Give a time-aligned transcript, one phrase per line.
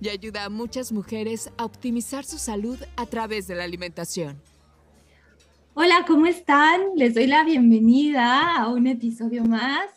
[0.00, 4.40] y ayuda a muchas mujeres a optimizar su salud a través de la alimentación.
[5.74, 6.80] Hola, ¿cómo están?
[6.96, 9.90] Les doy la bienvenida a un episodio más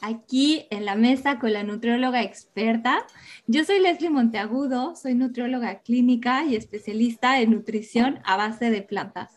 [0.00, 3.06] aquí en la mesa con la nutrióloga experta.
[3.46, 9.30] Yo soy Leslie Monteagudo, soy nutrióloga clínica y especialista en nutrición a base de plantas.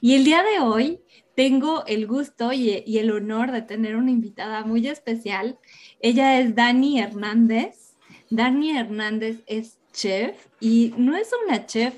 [0.00, 1.00] Y el día de hoy
[1.34, 5.58] tengo el gusto y, el honor de tener una invitada muy especial.
[6.00, 7.87] Ella es Dani Hernández.
[8.30, 11.94] Dani Hernández es chef y no es una chef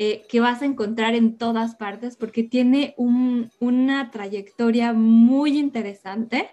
[0.00, 6.50] eh, que vas a encontrar en todas partes porque tiene una trayectoria muy interesante.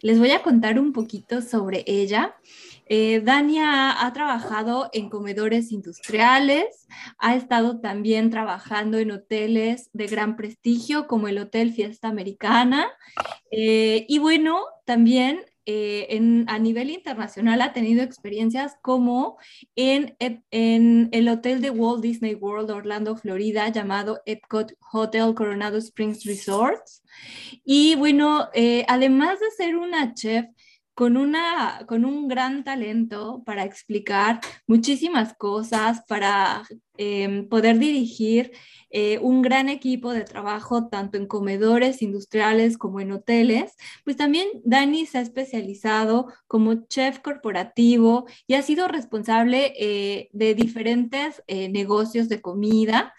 [0.00, 2.36] Les voy a contar un poquito sobre ella.
[2.88, 6.86] Eh, ha, trabajado en comedores industriales,
[7.18, 12.88] ha estado también trabajando en hoteles de gran prestigio como el Hotel Fiesta Americana.
[13.50, 19.36] Eh, y bueno, también eh, a nivel internacional ha tenido experiencias como
[19.74, 26.24] en, en, el hotel de Walt Disney World Orlando, Florida, llamado Epcot Hotel Coronado Springs
[26.24, 27.02] Resorts.
[27.64, 30.46] Y bueno, eh, además de ser una chef,
[30.94, 36.62] con, una, con un gran talento para explicar muchísimas cosas, para
[36.98, 38.52] em, poder dirigir
[38.90, 44.48] eh, un gran equipo de trabajo tanto en comedores industriales como en hoteles, pues también
[44.64, 51.68] Dani se ha especializado como chef corporativo y ha sido responsable eh, de diferentes eh,
[51.68, 53.12] negocios de comida.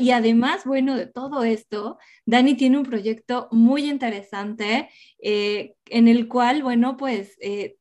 [0.00, 4.88] y además, bueno, de todo esto, Dani tiene un proyecto muy interesante
[5.20, 7.36] en el cual, bueno, pues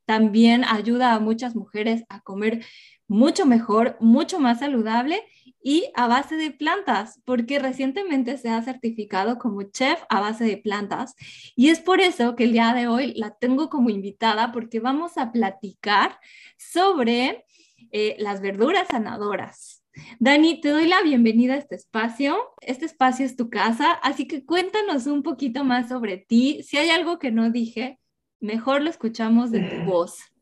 [0.05, 2.63] también ayuda a muchas mujeres a comer
[3.13, 5.21] mucho mejor, mucho más saludable
[5.63, 10.57] y a base de plantas, porque recientemente se ha certificado como chef a base de
[10.57, 11.15] plantas.
[11.55, 15.17] Y es por eso que el día de hoy la tengo como invitada, porque vamos
[15.17, 16.19] a platicar
[16.57, 17.45] sobre
[17.91, 19.83] eh, las verduras sanadoras.
[20.19, 22.35] Dani, te doy la bienvenida a este espacio.
[22.61, 26.63] Este espacio es tu casa, así que cuéntanos un poquito más sobre ti.
[26.63, 27.99] Si hay algo que no dije,
[28.39, 30.32] mejor lo escuchamos de tu voz.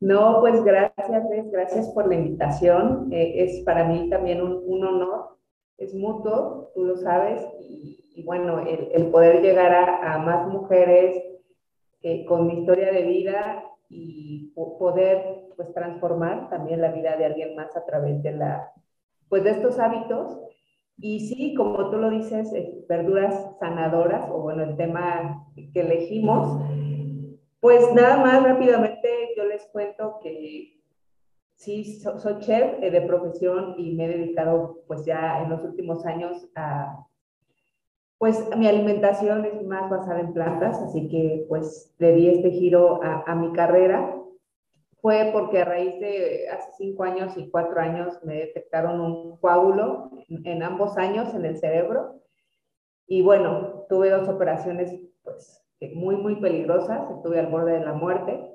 [0.00, 1.22] No, pues gracias,
[1.52, 3.12] gracias por la invitación.
[3.12, 5.36] Eh, es para mí también un, honor,
[5.76, 9.72] es mutuo, tú lo sabes, y, bueno, el, poder llegar
[10.02, 11.22] a, más mujeres
[12.02, 17.56] eh, con mi historia de vida y poder pues transformar también la vida de alguien
[17.56, 18.72] más a través de la
[19.28, 20.38] pues de estos hábitos
[20.96, 22.52] y sí como tú lo dices
[22.88, 26.60] verduras sanadoras o bueno el tema que elegimos
[27.60, 30.80] pues nada más rápidamente yo les cuento que
[31.54, 36.06] sí, soy chef eh, de profesión y me he dedicado pues ya en los últimos
[36.06, 37.06] años a,
[38.16, 43.00] pues mi alimentación es más basada en plantas, así que pues le di este giro
[43.02, 44.16] a, mi carrera.
[45.00, 50.10] Fue porque a raíz de hace cinco años y cuatro años me detectaron un coágulo
[50.28, 52.20] en, en ambos años en el cerebro.
[53.06, 55.59] Y bueno, tuve dos operaciones pues
[55.94, 58.50] muy, muy peligrosas, estuve al borde de la muerte.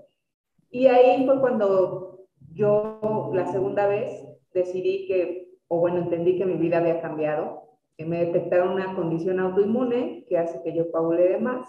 [0.70, 6.56] Y ahí fue cuando yo la segunda vez decidí que, o bueno, entendí que mi
[6.56, 7.64] vida había cambiado,
[7.98, 11.68] que me detectaron una condición autoinmune que hace que yo coagule de más.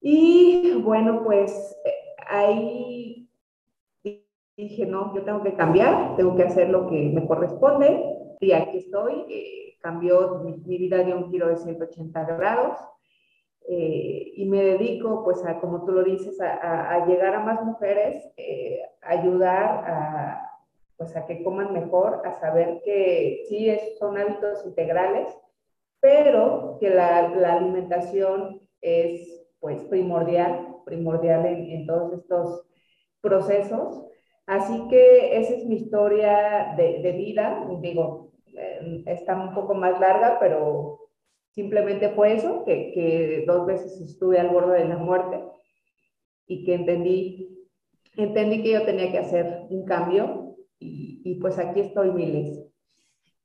[0.00, 1.92] Y bueno, pues eh,
[2.26, 3.30] ahí
[4.56, 8.04] dije, no, yo tengo que cambiar, tengo que hacer lo que me corresponde.
[8.40, 12.78] Y aquí estoy, eh, cambió mi, vida de un giro de 180 grados.
[13.68, 18.24] Eh, y me dedico, pues, a, como tú lo dices, a, llegar a más mujeres,
[18.36, 20.50] eh, ayudar a,
[20.96, 25.28] pues, a que coman mejor, a saber que sí es, son hábitos integrales,
[26.00, 32.66] pero que la, la alimentación es, pues, primordial, primordial en, en, todos estos
[33.20, 34.06] procesos.
[34.46, 39.98] Así que esa es mi historia de, de vida, digo, eh, está un poco más
[40.00, 41.01] larga, pero
[41.52, 45.42] Simplemente fue eso, que, dos veces estuve al borde de la muerte
[46.46, 47.68] y que entendí,
[48.16, 52.61] entendí que yo tenía que hacer un cambio y, y pues aquí estoy, Miles.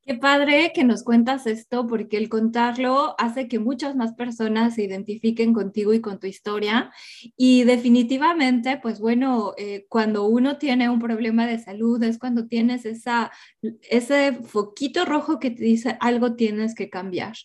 [0.07, 4.83] Qué padre que nos cuentas esto porque el contarlo hace que muchas más personas se
[4.83, 6.94] identifiquen contigo y con tu historia.
[7.36, 12.86] Y definitivamente, pues bueno, eh, cuando uno tiene un problema de salud es cuando tienes
[12.86, 13.33] esa,
[13.81, 17.36] ese foquito rojo que te dice algo tienes que cambiar.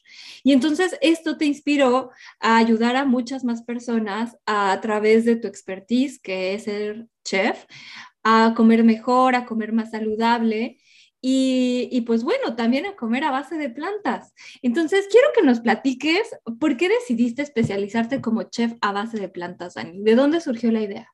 [0.45, 5.49] Y entonces esto te inspiró a ayudar a muchas más personas a, través de tu
[5.49, 7.65] expertise, que es ser chef,
[8.23, 10.79] a comer mejor, a comer más saludable
[11.25, 14.35] y, pues bueno, también a comer a base de plantas.
[14.61, 19.75] Entonces, quiero que nos platiques por qué decidiste especializarte como chef a base de plantas,
[19.75, 20.03] Dani.
[20.03, 21.09] ¿De dónde surgió la idea?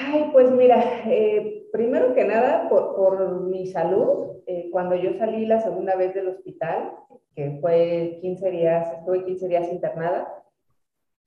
[0.00, 5.60] Ay, pues mira, eh, primero que nada, por, mi salud, eh, cuando yo salí la
[5.60, 6.92] segunda vez del hospital,
[7.36, 10.34] que fue 15 días, estuve 15 días internada,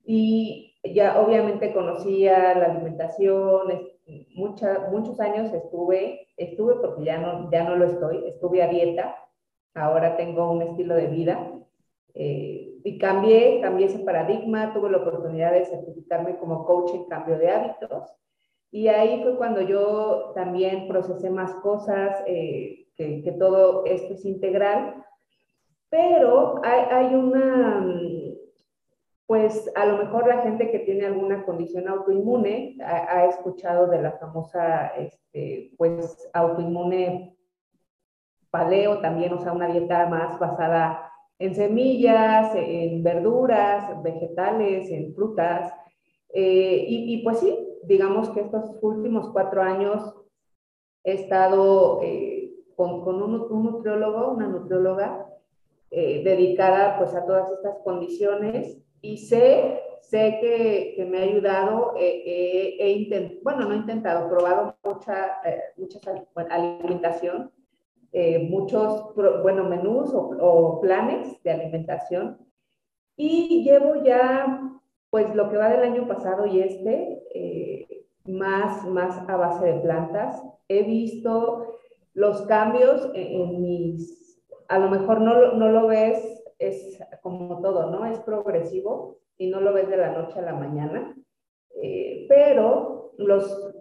[0.04, 3.88] y ya obviamente conocía la alimentación,
[4.34, 9.16] muchos años estuve, estuve porque ya no, ya no lo estoy, estuve a dieta,
[9.74, 11.52] ahora tengo un estilo de vida
[12.14, 17.38] eh, y cambié, cambié ese paradigma, tuve la oportunidad de certificarme como coach en cambio
[17.38, 18.14] de hábitos
[18.70, 24.24] y ahí fue cuando yo también procesé más cosas, eh, que, que, todo esto es
[24.24, 25.04] integral,
[25.88, 27.86] pero hay, hay una
[29.28, 34.12] pues a lo mejor la gente que tiene alguna condición autoinmune ha, escuchado de la
[34.12, 37.36] famosa, este, pues, autoinmune
[38.48, 45.74] paleo también, o sea, una dieta más basada en semillas, en verduras, vegetales, en frutas.
[46.30, 50.10] Eh, y, pues sí, digamos que estos últimos cuatro años
[51.04, 55.26] he estado eh, con, un, nutriólogo, una nutrióloga,
[55.90, 61.94] eh, dedicada pues a todas estas condiciones y sé, sé que, que me ha ayudado,
[61.96, 65.98] he bueno, no he intentado, probado mucha, eh, mucha
[66.50, 67.52] alimentación,
[68.12, 72.38] eh, muchos, bueno, menús o, planes de alimentación
[73.16, 74.62] y llevo ya,
[75.10, 79.80] pues lo que va del año pasado y este, eh, más, más a base de
[79.80, 80.42] plantas.
[80.68, 81.78] He visto
[82.14, 87.90] los cambios en, en mis, a lo mejor no, no lo ves es como todo,
[87.90, 88.04] ¿no?
[88.06, 91.16] Es progresivo y no lo ves de la noche a la mañana,
[91.82, 93.74] eh, pero los,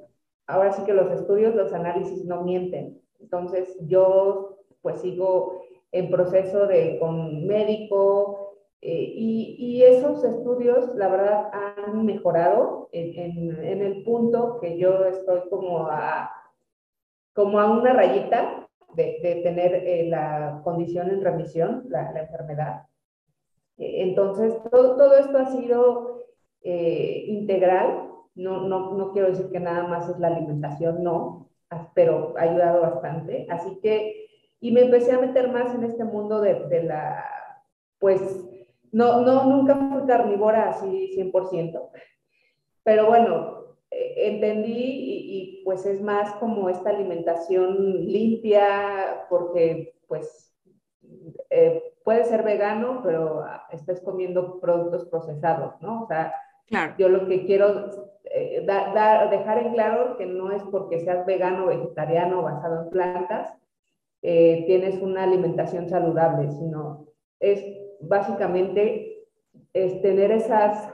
[0.46, 3.02] ahora sí que los estudios, los análisis no mienten.
[3.20, 11.08] Entonces yo pues sigo en proceso de con médico eh, y, y, esos estudios la
[11.08, 16.32] verdad han mejorado en, en, en el punto que yo estoy como a,
[17.34, 18.67] como a una rayita
[18.98, 22.84] de, tener eh, la condición en remisión, la, enfermedad.
[23.78, 26.24] Eh, entonces, todo, todo, esto ha sido
[26.64, 28.10] eh, integral.
[28.36, 31.50] No, no, no, quiero decir que nada más es la alimentación, no,
[31.94, 33.48] pero ha ayudado bastante.
[33.50, 34.28] Así que,
[34.60, 37.24] y me empecé a meter más en este mundo de, de la,
[38.00, 38.22] pues,
[38.92, 41.90] no, no, nunca fui carnívora así 100%,
[42.84, 50.54] pero bueno, entendí y, pues es más como esta alimentación limpia porque pues
[51.50, 56.04] eh, puede ser vegano, pero estás comiendo productos procesados, ¿no?
[56.04, 56.34] O sea,
[56.98, 57.90] yo lo que quiero
[58.26, 63.54] eh, dejar en claro que no es porque seas vegano vegetariano basado en plantas,
[64.22, 67.08] eh, tienes una alimentación saludable, sino
[67.40, 67.64] es
[68.02, 69.26] básicamente
[69.74, 70.94] es tener esas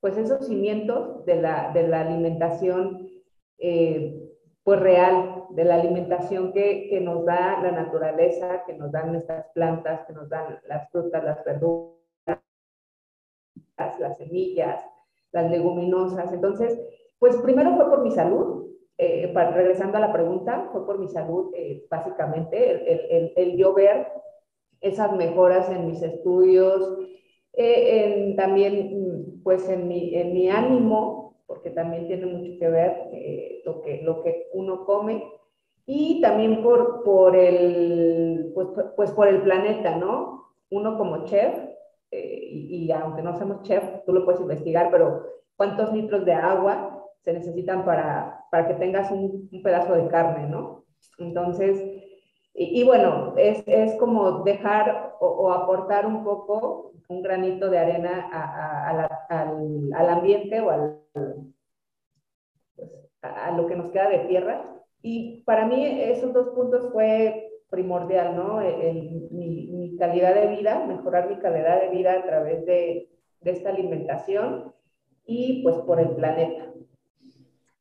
[0.00, 3.08] pues esos cimientos de la, de la alimentación
[3.58, 4.30] eh,
[4.62, 9.46] pues real, de la alimentación que, que, nos da la naturaleza, que nos dan nuestras
[9.54, 11.96] plantas, que nos dan las frutas, las verduras,
[13.98, 14.84] las, semillas,
[15.32, 16.32] las leguminosas.
[16.32, 16.78] Entonces,
[17.18, 18.66] pues primero fue por mi salud,
[18.98, 24.08] eh, regresando a la pregunta, fue por mi salud eh, básicamente, el, el, yo ver
[24.80, 26.98] esas mejoras en mis estudios,
[27.52, 33.62] en, también pues en mi, en mi ánimo, porque también tiene mucho que ver eh,
[33.64, 35.24] lo, que, lo que uno come,
[35.86, 40.52] y también por, por, el, pues, pues por el planeta, ¿no?
[40.70, 41.52] Uno como chef,
[42.12, 45.24] eh, y, aunque no seamos chef, tú lo puedes investigar, pero
[45.56, 50.48] ¿cuántos litros de agua se necesitan para, para que tengas un, un pedazo de carne,
[50.48, 50.84] ¿no?
[51.18, 51.82] Entonces,
[52.54, 58.28] y, bueno, es, es, como dejar o, o, aportar un poco un granito de arena
[58.88, 59.08] al,
[59.94, 61.00] al, ambiente o al,
[62.76, 62.88] pues,
[63.22, 64.64] a lo que nos queda de tierra.
[65.02, 68.60] Y para mí esos dos puntos fue primordial, ¿no?
[68.60, 73.70] mi, mi, calidad de vida, mejorar mi calidad de vida a través de, de esta
[73.70, 74.72] alimentación
[75.26, 76.72] y pues por el planeta.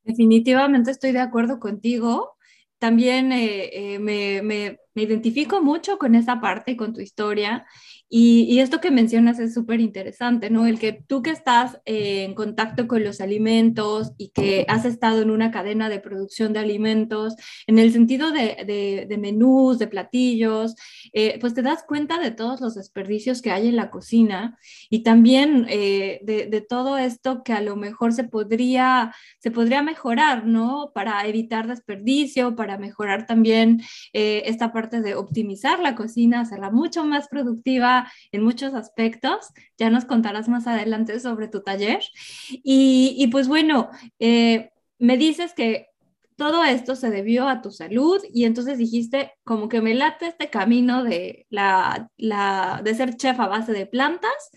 [0.03, 2.35] Definitivamente estoy de acuerdo contigo.
[2.77, 7.65] También eh, eh, me, me me identifico mucho con esa parte, con tu historia.
[8.11, 10.65] Y, esto que mencionas es súper interesante, ¿no?
[10.65, 15.21] El que tú que estás eh, en contacto con los alimentos y que has estado
[15.21, 17.35] en una cadena de producción de alimentos,
[17.67, 20.75] en el sentido de, de, menús, de platillos,
[21.13, 24.57] eh, pues te das cuenta de todos los desperdicios que hay en la cocina
[24.89, 30.45] y también eh, de, todo esto que a lo mejor se podría, se podría mejorar,
[30.45, 30.91] ¿no?
[30.95, 33.81] Para evitar desperdicio, para mejorar también
[34.13, 37.98] esta parte de optimizar la cocina, hacerla mucho más productiva
[38.31, 39.49] en muchos aspectos.
[39.77, 42.01] Ya nos contarás más adelante sobre tu taller.
[42.49, 43.89] Y, pues bueno,
[44.19, 45.87] eh, me dices que
[46.35, 50.49] todo esto se debió a tu salud y entonces dijiste como que me late este
[50.49, 54.49] camino de, la, de ser chef a base de plantas,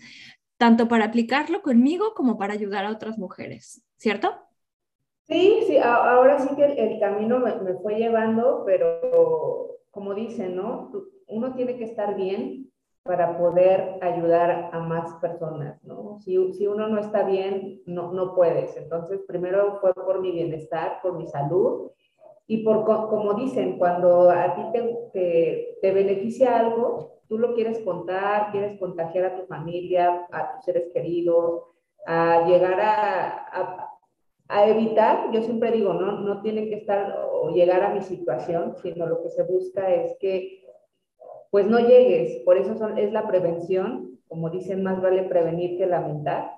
[0.57, 4.33] tanto para aplicarlo conmigo como para ayudar a otras mujeres, ¿cierto?
[5.27, 10.91] Sí, sí, ahora sí que el, camino me, me, fue llevando, pero como dicen, ¿no?
[11.27, 12.71] Uno tiene que estar bien
[13.03, 16.19] para poder ayudar a más personas, ¿no?
[16.21, 18.77] Si, si uno no está bien, no, no puedes.
[18.77, 21.91] Entonces, primero fue por mi bienestar, por mi salud
[22.47, 24.61] y por, como dicen, cuando a ti
[25.11, 30.63] te, te, beneficia algo, tú lo quieres contar, quieres contagiar a tu familia, a tus
[30.63, 31.63] seres queridos,
[32.05, 33.89] a llegar a, a,
[34.47, 38.75] a evitar, yo siempre digo, no, no tiene que estar o llegar a mi situación,
[38.81, 40.62] sino lo que se busca es que
[41.53, 42.41] pues no llegues.
[42.45, 46.51] Por eso es la prevención, como dicen, más vale prevenir que lamentar.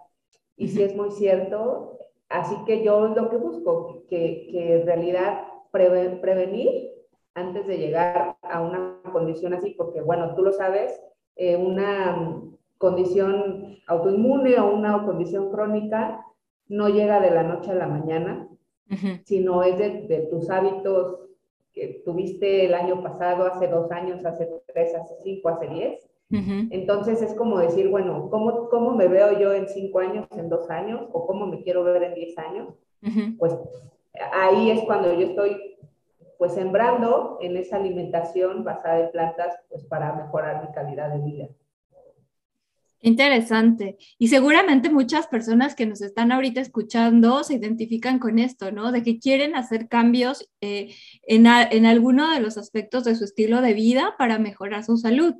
[0.55, 1.99] Y sí es muy cierto,
[2.29, 6.91] así que yo lo que busco, que, que en realidad prevenir
[7.33, 10.97] antes de llegar a una condición así, porque bueno, tú lo sabes,
[11.35, 12.41] eh, una
[12.77, 16.25] condición autoinmune o una condición crónica
[16.69, 18.47] no llega de la noche a la mañana,
[19.25, 21.24] sino es de, de, tus hábitos
[21.75, 26.09] que tuviste el año pasado, hace dos años, hace tres, hace cinco, hace diez.
[26.29, 30.69] Entonces es como decir, bueno, ¿cómo, ¿cómo me veo yo en cinco años, en dos
[30.69, 31.07] años?
[31.11, 32.73] ¿O cómo me quiero ver en diez años?
[33.37, 33.55] Pues
[34.33, 35.77] ahí es cuando yo estoy
[36.37, 41.47] pues sembrando en esa alimentación basada en plantas pues para mejorar mi calidad de vida.
[43.01, 43.97] Interesante.
[44.17, 48.91] Y seguramente muchas personas que nos están ahorita escuchando se identifican con esto, ¿no?
[48.91, 50.95] De que quieren hacer cambios eh,
[51.27, 55.35] en, en, alguno de los aspectos de su estilo de vida para mejorar su salud.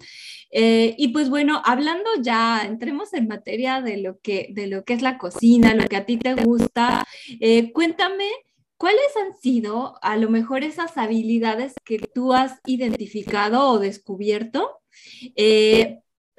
[0.51, 4.93] Eh, y pues bueno, hablando ya, entremos en materia de lo que, de lo que
[4.93, 7.05] es la cocina, lo que a ti te gusta.
[7.39, 8.29] Eh, cuéntame.
[8.77, 14.81] ¿Cuáles han sido a lo mejor esas habilidades que tú has identificado o descubierto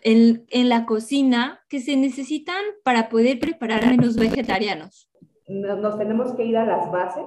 [0.03, 5.11] en, en, la cocina que se necesitan para poder preparar menús vegetarianos?
[5.49, 7.25] Nos tenemos que ir a las bases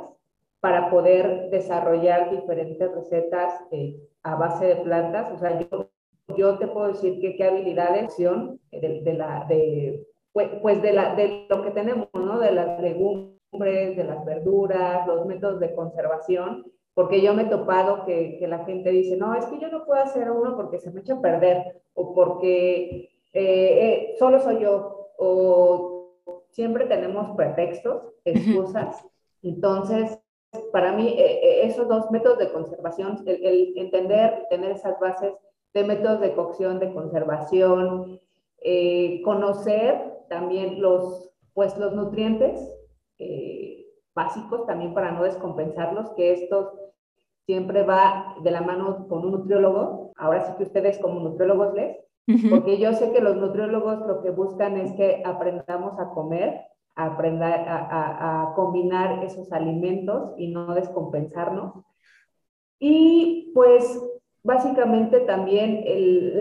[0.59, 5.31] para poder desarrollar diferentes recetas eh, a base de plantas.
[5.33, 5.89] O sea, yo,
[6.37, 11.15] yo te puedo decir que qué habilidades de, de la, de, pues, pues, de, la,
[11.15, 12.39] de lo que tenemos, ¿no?
[12.39, 16.65] De las legumbres, de las verduras, los métodos de conservación
[16.99, 19.85] porque yo me he topado que, que, la gente dice, no, es que yo no
[19.85, 24.59] puedo hacer uno porque se me echa a perder o porque eh, eh, solo soy
[24.59, 26.17] yo o
[26.49, 29.01] siempre tenemos pretextos, excusas.
[29.41, 30.19] Entonces,
[30.73, 35.31] para mí, eh, esos dos métodos de conservación, el, el, entender, tener esas bases
[35.73, 38.19] de métodos de cocción, de conservación,
[39.23, 42.59] conocer también los, pues, los nutrientes
[44.13, 46.73] básicos también para no descompensarlos, que estos
[47.49, 50.11] siempre va de la mano con un nutriólogo.
[50.17, 51.97] Ahora sí que ustedes como nutriólogos les,
[52.51, 56.61] porque yo sé que los nutriólogos lo que buscan es que aprendamos a comer,
[56.95, 61.73] a aprender a, a combinar esos alimentos y no descompensarnos.
[62.77, 63.99] Y pues
[64.49, 65.83] básicamente también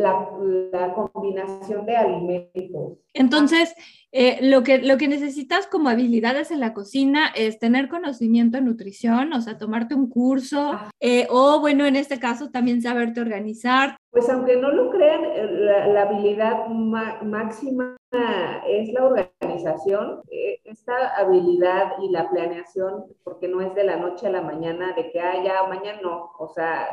[0.00, 0.30] la,
[0.72, 2.96] la, combinación de alimentos.
[3.12, 3.74] Entonces,
[4.12, 8.64] eh, lo, que, lo que necesitas como habilidades en la cocina es tener conocimiento en
[8.64, 13.98] nutrición, o sea, tomarte un curso, eh, o bueno, en este caso también saberte organizar.
[14.10, 15.46] Pues aunque no lo crean, eh,
[15.92, 17.94] la, habilidad máxima
[18.66, 20.22] es la organización,
[20.64, 25.10] esta habilidad y la planeación, porque no es de la noche a la mañana, de
[25.10, 26.88] que, ah, ya, mañana no, o sea,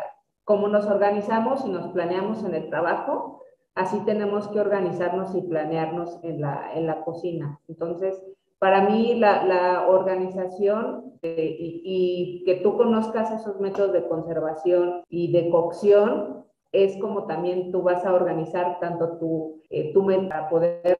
[0.46, 3.42] como nos organizamos y nos planeamos en el trabajo,
[3.74, 7.60] así tenemos que organizarnos y planearnos en la, en la cocina.
[7.68, 8.24] Entonces,
[8.60, 15.50] para mí la, organización eh, y, que tú conozcas esos métodos de conservación y de
[15.50, 21.00] cocción es como también tú vas a organizar tanto tu, eh, tu para poder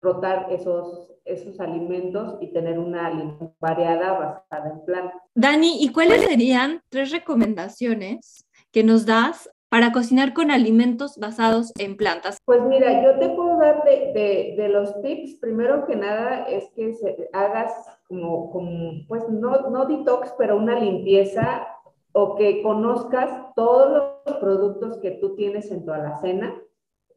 [0.00, 5.20] rotar esos, esos alimentos y tener una alimentación variada basada en plantas.
[5.34, 11.96] Dani, ¿y cuáles serían tres recomendaciones que nos das para cocinar con alimentos basados en
[11.96, 12.38] plantas?
[12.44, 16.94] Pues mira, yo te puedo dar de, de, los tips, primero que nada es que
[17.32, 17.72] hagas
[18.08, 21.66] como, como, pues no, no detox, pero una limpieza
[22.12, 26.54] o que conozcas todos los productos que tú tienes en tu alacena.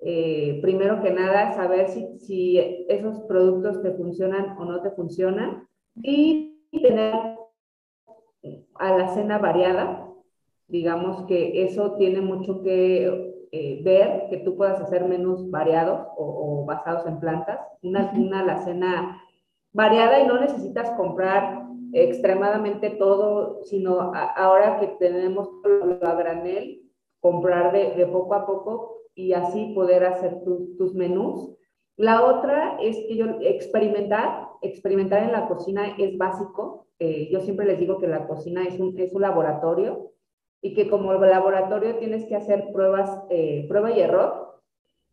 [0.04, 2.58] Eh, primero que nada, saber si, si
[2.90, 7.14] esos productos te funcionan o no te funcionan y tener
[8.76, 10.11] alacena variada,
[10.72, 16.64] digamos que eso tiene mucho que eh, ver, que tú puedas hacer menús variados o,
[16.66, 19.22] basados en plantas, una, una alacena
[19.74, 26.82] variada y no necesitas comprar extremadamente todo, sino ahora que tenemos lo a granel,
[27.20, 30.42] comprar de, de, poco a poco y así poder hacer
[30.78, 31.54] tus menús.
[31.98, 36.88] La otra es que yo experimentar, experimentar en la cocina es básico.
[37.00, 40.12] Eh, yo siempre les digo que la cocina es un, es un laboratorio
[40.62, 44.60] y que como laboratorio tienes que hacer pruebas, eh, prueba y error.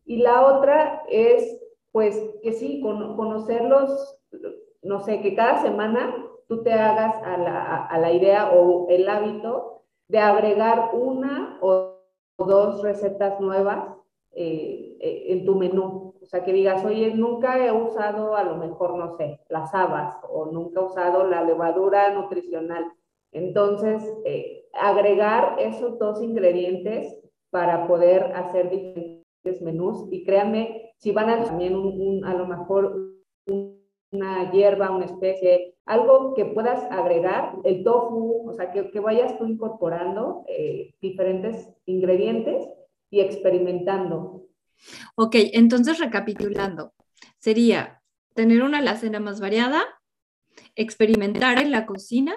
[0.05, 1.59] Y la otra es,
[1.91, 4.19] pues, que sí, conocerlos,
[4.81, 6.15] no sé, que cada semana
[6.47, 11.95] tú te hagas a la, a la idea o el hábito de agregar una o
[12.37, 13.87] dos recetas nuevas
[14.31, 16.15] eh, eh, en tu menú.
[16.21, 20.15] O sea, que digas, oye, nunca he usado a lo mejor, no sé, las habas
[20.29, 22.91] o nunca he usado la levadura nutricional.
[23.31, 27.15] Entonces, eh, agregar esos dos ingredientes
[27.49, 33.13] para poder hacer diferentes menús y créanme, si van a también a lo mejor
[34.11, 39.37] una hierba, una especie, algo que puedas agregar, el tofu, o sea, que, que vayas
[39.37, 42.67] tú incorporando eh, diferentes ingredientes
[43.09, 44.47] y experimentando.
[45.15, 46.93] Ok, entonces recapitulando,
[47.37, 48.01] sería
[48.33, 49.83] tener una alacena más variada,
[50.75, 52.35] experimentar en la cocina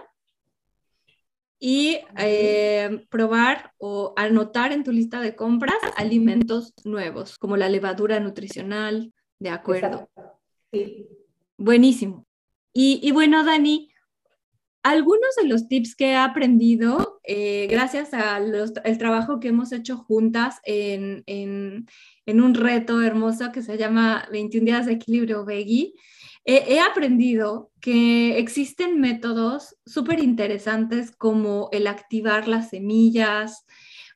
[1.65, 8.19] y eh, probar o anotar en tu lista de compras alimentos nuevos, como la levadura
[8.19, 10.11] nutricional, ¿de acuerdo?
[10.73, 11.07] Sí.
[11.57, 12.27] Buenísimo.
[12.75, 13.93] Y, bueno, Dani,
[14.83, 20.59] algunos de los tips que he aprendido eh, gracias al trabajo que hemos hecho juntas
[20.65, 21.23] en,
[22.27, 25.95] un reto hermoso que se llama 21 días de equilibrio veggie,
[26.45, 33.65] he aprendido que existen métodos súper interesantes como el activar las semillas,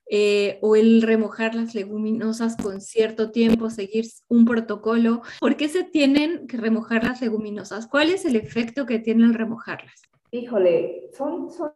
[0.09, 5.23] eh, o el remojar las leguminosas con cierto tiempo, seguir un protocolo.
[5.41, 7.89] ¿Por qué se tienen que remojar las leguminosas?
[7.89, 10.03] ¿Cuál es el efecto que tiene el remojarlas?
[10.31, 11.73] Híjole, son, son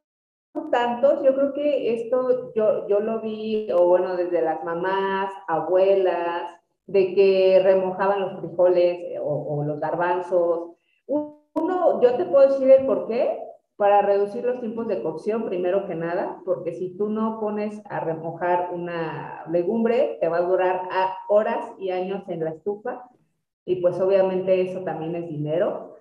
[0.71, 6.60] tantos, yo creo que esto yo, yo lo vi, o bueno, desde las mamás, abuelas,
[6.91, 10.73] de que remojaban los frijoles eh, o, los garbanzos.
[11.07, 13.39] Uno, yo te puedo decir el por qué,
[13.77, 18.01] para reducir los tiempos de cocción, primero que nada, porque si tú no pones a
[18.01, 20.83] remojar una legumbre, te va a durar
[21.29, 23.09] horas y años en la estufa,
[23.65, 25.97] y pues obviamente eso también es dinero.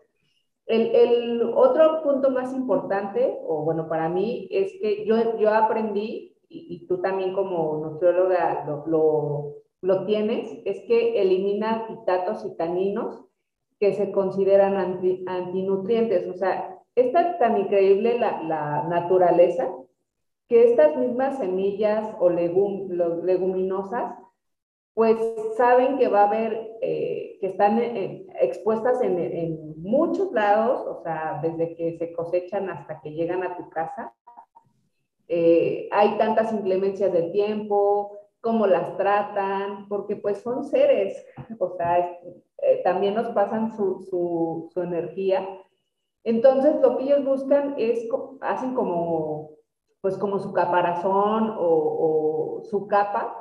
[0.66, 6.88] El, otro punto más importante, o bueno, para mí, es que yo, yo aprendí, y,
[6.88, 9.60] tú también como nutrióloga lo, lo,
[10.06, 13.26] tienes, es que elimina fitatos y taninos
[13.80, 14.76] que se consideran
[15.28, 19.70] antinutrientes, o sea, es tan, increíble la, naturaleza
[20.48, 24.16] que estas mismas semillas o leguminosas,
[24.96, 25.18] pues
[25.56, 31.40] saben que va a haber, eh, que están eh, expuestas en, muchos lados, o sea,
[31.42, 34.14] desde que se cosechan hasta que llegan a tu casa.
[35.30, 41.26] Eh, hay tantas inclemencias del tiempo, cómo las tratan, porque pues son seres,
[41.60, 42.18] o sea,
[42.84, 45.48] también nos pasan su, su energía
[46.24, 48.08] entonces, lo que ellos buscan es,
[48.42, 49.52] hacen como,
[50.02, 53.36] pues como su caparazón o, su capa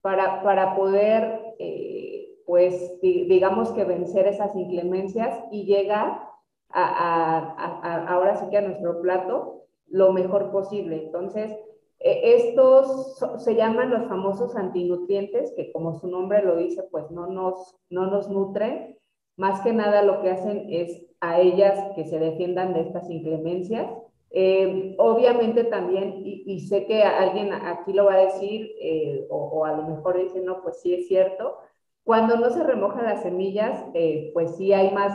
[0.00, 6.28] para, para poder, eh, pues, digamos que vencer esas inclemencias y llegar
[6.70, 11.04] a, ahora sí que a nuestro plato lo mejor posible.
[11.04, 11.54] Entonces,
[12.00, 17.76] estos se llaman los famosos antinutrientes, que como su nombre lo dice, pues no nos,
[17.90, 18.98] no nos nutren.
[19.36, 23.90] Más que nada lo que hacen es a ellas que se defiendan de estas inclemencias.
[24.32, 29.72] Eh, obviamente también, y, sé que alguien aquí lo va a decir, eh, o, a
[29.72, 31.56] lo mejor dice, no, pues sí es cierto,
[32.04, 35.12] cuando no se remojan las semillas, eh, pues sí hay más,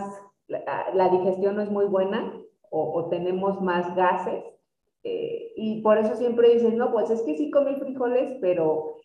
[0.48, 2.34] la, digestión no es muy buena
[2.70, 4.44] o, tenemos más gases.
[5.06, 8.96] Y por eso siempre dicen, no, pues es que sí comí frijoles, pero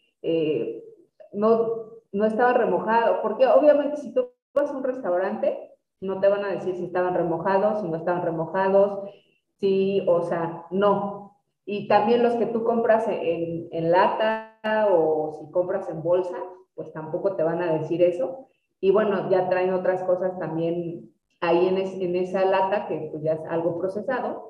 [1.33, 6.45] no, no estaba remojado, porque obviamente si tú vas a un restaurante, no te van
[6.45, 9.11] a decir si estaban remojados, si no estaban remojados,
[9.59, 11.37] sí, o sea, no.
[11.67, 14.57] Y también los que tú compras en, en lata
[14.91, 16.37] o si compras en bolsa,
[16.75, 18.49] pues tampoco te van a decir eso.
[18.81, 21.11] Y bueno, ya traen otras cosas también
[21.41, 24.50] ahí en, en esa lata que pues ya es algo procesado.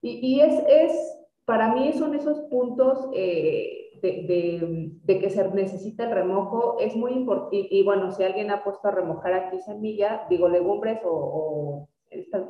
[0.00, 6.12] Y, es, es, para mí son esos puntos eh, de, de, que se necesita el
[6.12, 7.56] remojo, es muy importante.
[7.56, 11.88] Y, y, bueno, si alguien ha puesto a remojar aquí semilla, digo legumbres o,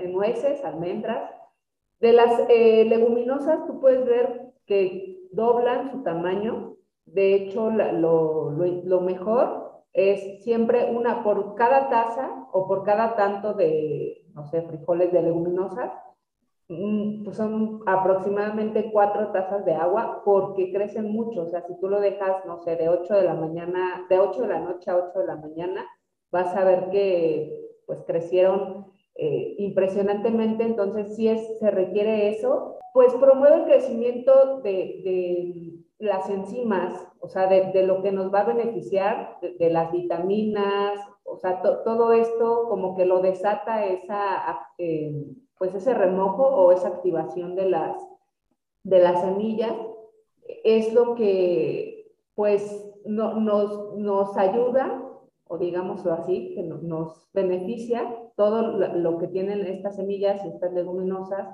[0.08, 1.30] nueces, almendras,
[2.00, 6.76] de las eh, leguminosas tú puedes ver que doblan su tamaño.
[7.06, 13.54] De hecho, lo, lo, mejor es siempre una por cada taza o por cada tanto
[13.54, 15.90] de, no sé, frijoles de leguminosas,
[16.68, 21.42] pues son aproximadamente cuatro tazas de agua porque crecen mucho.
[21.42, 24.42] O sea, si tú lo dejas, no sé, de 8 de la mañana, de 8
[24.42, 25.86] de la noche a 8 de la mañana,
[26.30, 30.64] vas a ver que pues crecieron eh, impresionantemente.
[30.64, 37.28] Entonces, si es, se requiere eso, pues promueve el crecimiento de, de las enzimas, o
[37.28, 41.78] sea, de, de, lo que nos va a beneficiar, de, las vitaminas, o sea, to,
[41.82, 45.12] todo esto como que lo desata esa, eh,
[45.58, 47.96] pues ese remojo o esa activación de las,
[48.84, 49.74] de las semillas,
[50.64, 55.02] es lo que pues no, nos, nos ayuda,
[55.48, 60.72] o digámoslo así, que no, nos beneficia todo lo que tienen estas semillas y estas
[60.72, 61.48] leguminosas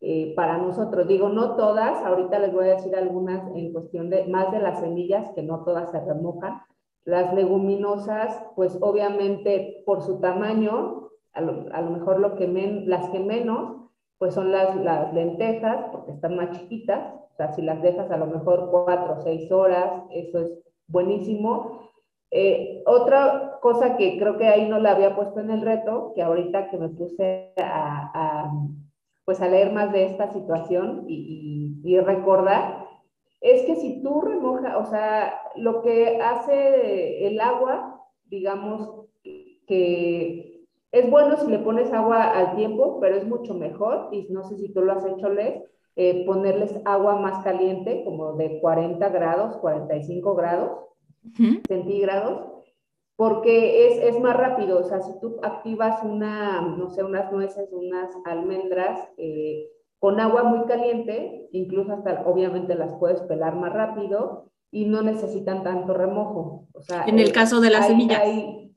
[0.00, 1.08] eh, para nosotros.
[1.08, 4.78] Digo, no todas, ahorita les voy a decir algunas en cuestión de más de las
[4.78, 6.60] semillas, que no todas se remojan.
[7.04, 12.46] Las leguminosas, pues obviamente por su tamaño, a lo, mejor lo que
[12.86, 13.76] las que menos,
[14.18, 17.14] pues son las, las lentejas, porque están más chiquitas.
[17.32, 20.52] O sea, si las dejas a lo mejor cuatro o seis horas, eso es
[20.88, 21.90] buenísimo.
[22.30, 26.22] Eh, otra cosa que creo que ahí no la había puesto en el reto, que
[26.22, 28.50] ahorita que me puse a,
[29.24, 32.86] pues a leer más de esta situación y, y recordar,
[33.40, 40.57] es que si tú remojas, o sea, lo que hace el agua, digamos, que
[40.92, 44.56] es bueno si le pones agua al tiempo, pero es mucho mejor, y no sé
[44.56, 45.62] si tú lo has hecho, Les,
[45.96, 50.70] eh, ponerles agua más caliente, como de 40 grados, 45 grados
[51.24, 51.66] uh -huh.
[51.66, 52.46] centígrados,
[53.16, 57.68] porque es, es, más rápido, o sea, si tú activas una, no sé, unas nueces,
[57.72, 59.66] unas almendras eh,
[59.98, 65.64] con agua muy caliente, incluso hasta obviamente las puedes pelar más rápido y no necesitan
[65.64, 66.68] tanto remojo.
[66.72, 68.20] O sea, en el eh, caso de las hay, semillas.
[68.20, 68.67] Hay,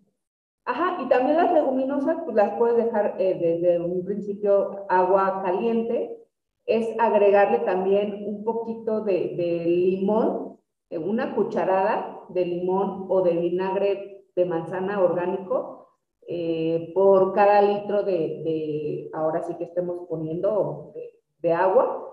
[0.66, 6.18] ajá, y también las leguminosas, pues las puedes dejar eh, desde un principio agua caliente,
[6.66, 10.60] es agregarle también un poquito de, de limón,
[10.92, 15.82] una cucharada de limón o de vinagre de manzana orgánico
[16.28, 22.08] eh, por cada litro de, de, ahora sí que estemos poniendo de, de agua,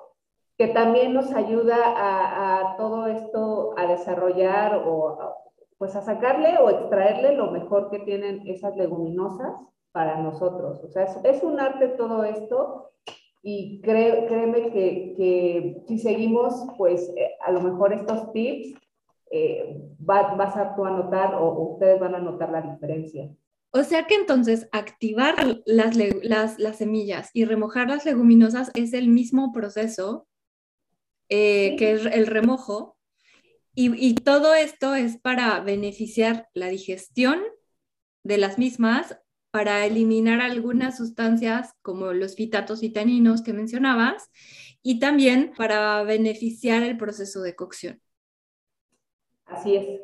[0.57, 5.19] que también nos ayuda a, a, todo esto a desarrollar o
[5.79, 9.61] pues a sacarle o extraerle lo mejor que tienen esas leguminosas
[9.93, 10.83] para nosotros.
[10.85, 12.91] O sea, es, es un arte todo esto
[13.43, 18.75] y cree, créeme que, que, si seguimos, pues eh, a lo mejor estos tips,
[19.31, 23.31] eh, va, vas a tú a notar o, o, ustedes van a notar la diferencia.
[23.71, 25.35] O sea que entonces activar
[25.67, 30.27] las, las, las semillas y remojar las leguminosas es el mismo proceso
[31.29, 31.77] eh, sí.
[31.77, 32.98] que el remojo
[33.75, 37.41] y, y todo esto es para beneficiar la digestión
[38.25, 39.19] de las mismas
[39.51, 44.31] para eliminar algunas sustancias como los fitatos y taninos que mencionabas
[44.83, 48.01] y también para beneficiar el proceso de cocción.
[49.47, 50.01] Así es,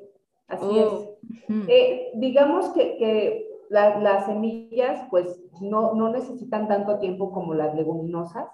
[0.49, 1.19] así oh.
[1.49, 1.69] es.
[1.69, 7.75] Eh, digamos que, que la, las semillas pues no, no necesitan tanto tiempo como las
[7.75, 8.49] leguminosas.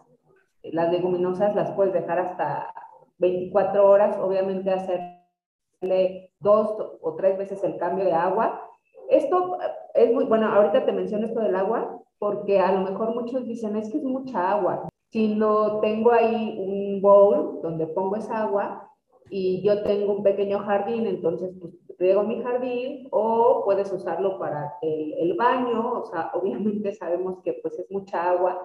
[0.62, 2.74] Las leguminosas las puedes dejar hasta
[3.20, 8.60] 24 horas, obviamente hacerle dos o tres veces el cambio de agua.
[9.08, 9.58] Esto
[9.94, 13.76] es muy, bueno, ahorita te menciono esto del agua, porque a lo mejor muchos dicen,
[13.76, 14.88] es que es mucha agua.
[15.10, 18.90] Si no tengo ahí un bowl donde pongo esa agua,
[19.30, 24.74] y yo tengo un pequeño jardín, entonces pues riego mi jardín o puedes usarlo para
[24.82, 28.60] el, el, baño, o sea, obviamente sabemos que pues es mucha agua,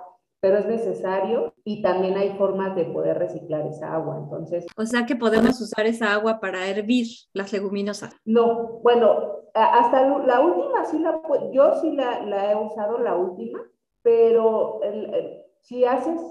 [0.45, 4.63] pero es necesario y también hay formas de poder reciclar esa agua, entonces...
[4.77, 8.15] O sea que podemos usar esa agua para hervir las leguminosas.
[8.25, 11.19] No, bueno, hasta la última sí la,
[11.51, 13.59] yo sí la, la he usado la última,
[14.03, 16.21] pero el, el, si haces,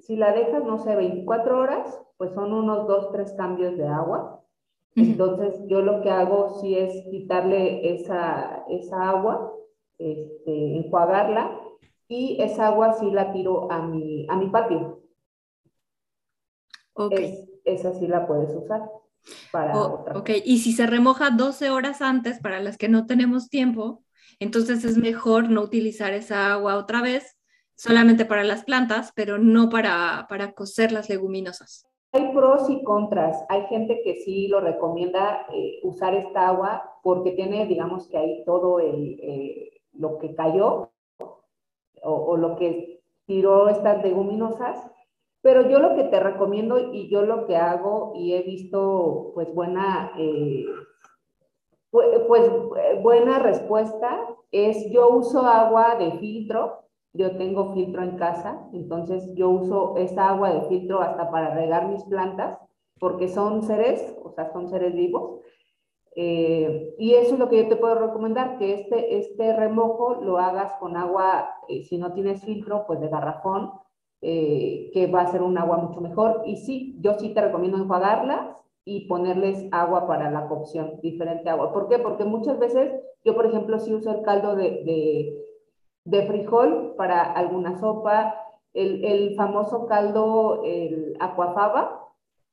[0.00, 4.42] si la dejas, no sé, 24 horas, pues son unos dos, tres cambios de agua.
[4.96, 9.52] Entonces, yo lo que hago sí es quitarle esa, esa agua,
[9.98, 11.67] este, enjuagarla,
[12.08, 15.02] y esa agua sí la tiro a mi, a mi patio.
[17.64, 18.82] esa sí la puedes usar
[19.52, 20.18] para otra.
[20.18, 24.02] Ok, y si se remoja 12 horas antes para las que no tenemos tiempo,
[24.40, 27.36] entonces es mejor no utilizar esa agua otra vez,
[27.76, 31.86] solamente para las plantas, pero no para, para cocer las leguminosas.
[32.12, 33.36] Hay pros y contras.
[33.50, 38.42] Hay gente que sí lo recomienda eh, usar esta agua porque tiene, digamos que ahí
[38.46, 40.90] todo el, eh, lo que cayó
[42.02, 44.90] o, lo que tiró estas leguminosas.
[45.40, 49.54] Pero yo lo que te recomiendo y yo lo que hago y he visto pues
[49.54, 50.66] buena, eh,
[51.90, 52.50] pues
[53.02, 59.50] buena respuesta es yo uso agua de filtro yo tengo filtro en casa, entonces yo
[59.50, 62.58] uso esa agua de filtro hasta para regar mis plantas,
[63.00, 65.40] porque son seres, o sea, son seres vivos.
[66.20, 70.38] Eh, y eso es lo que yo te puedo recomendar, que este, este remojo lo
[70.38, 73.70] hagas con agua, eh, si no tienes filtro, pues de garrafón,
[74.20, 76.42] eh, que va a ser un agua mucho mejor.
[76.44, 78.48] Y sí, yo sí te recomiendo enjuagarlas
[78.84, 81.72] y ponerles agua para la cocción, diferente agua.
[81.72, 82.00] ¿Por qué?
[82.00, 82.92] Porque muchas veces
[83.24, 85.44] yo, por ejemplo, sí uso el caldo de
[86.08, 88.34] de frijol para alguna sopa,
[88.72, 92.07] el, famoso caldo, el aquafaba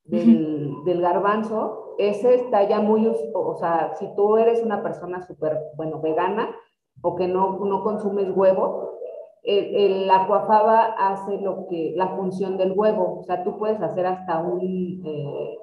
[0.05, 5.99] del, garbanzo, ese está ya muy, o sea, si tú eres una persona súper, bueno,
[5.99, 6.55] vegana
[7.01, 8.99] o que no, no consumes huevo,
[9.43, 14.05] el, el, aquafaba hace lo que, la función del huevo, o sea, tú puedes hacer
[14.05, 15.57] hasta un, eh,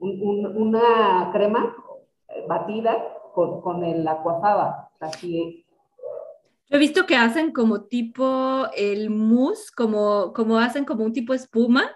[0.00, 1.74] una crema
[2.46, 2.96] batida
[3.34, 5.64] con, con el aquafaba, así
[6.68, 11.34] Yo he visto que hacen como tipo el mousse, como, como hacen como un tipo
[11.34, 11.90] espuma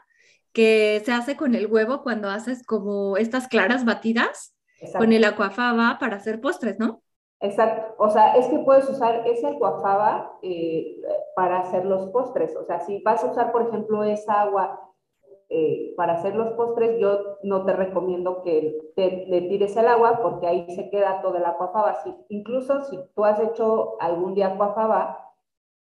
[0.53, 4.55] que se hace con el huevo cuando haces como estas claras batidas
[4.99, 7.03] con el aquafaba para hacer postres, ¿no?
[7.41, 7.95] Exacto.
[7.99, 10.97] O sea, es que puedes usar ese aquafaba eh,
[11.35, 12.55] para hacer los postres.
[12.57, 14.81] O sea, si vas a usar, por ejemplo, esa agua
[15.49, 20.21] eh, para hacer los postres, yo no te recomiendo que te, le tires el agua
[20.23, 22.03] porque ahí se queda todo el aquafaba.
[22.03, 25.19] Si, incluso si tú has hecho algún día aquafaba,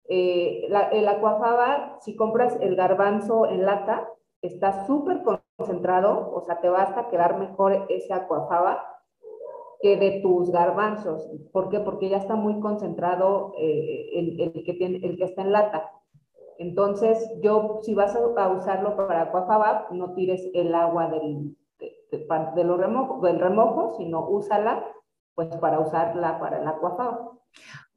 [0.09, 4.09] eh, el aquafaba, si compras el garbanzo en lata,
[4.47, 5.21] está súper
[5.58, 8.84] concentrado, o sea, te va hasta quedar mejor ese aquafaba
[9.81, 11.29] que de tus garbanzos.
[11.51, 11.79] ¿Por qué?
[11.79, 15.91] Porque ya está muy concentrado eh, el, el, que tiene, el que está en lata.
[16.58, 21.55] Entonces, yo, si vas a, usarlo para aquafaba, no tires el agua del,
[22.12, 24.86] de, lo remojo, del remojo, sino úsala
[25.35, 27.31] pues para usarla para el aquafaba.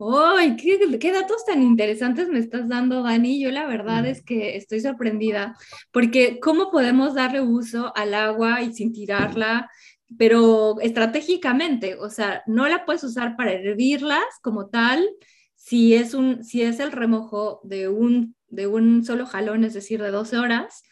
[0.00, 3.40] ¡Ay, qué, qué, datos tan interesantes me estás dando, Dani!
[3.40, 5.56] Yo la verdad es que estoy sorprendida,
[5.92, 9.70] porque ¿cómo podemos darle uso al agua y sin tirarla?
[10.16, 15.08] Pero estratégicamente, o sea, no la puedes usar para hervirlas como tal,
[15.56, 20.02] si es, un, si es el remojo de un de un solo jalón, es decir,
[20.02, 20.82] de 12 horas,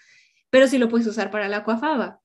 [0.51, 2.21] pero sí lo puedes usar para la aquafaba,